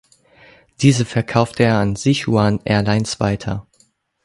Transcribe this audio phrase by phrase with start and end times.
[0.81, 3.67] Diese verkaufte er an Sichuan Airlines weiter.